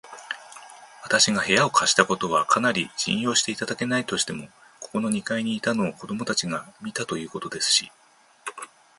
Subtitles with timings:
[1.03, 4.47] わたしが部屋を貸したことは、かりに信用していただけないとしても、
[4.79, 7.91] ここの二階にいたのを子どもたちが見たということですし、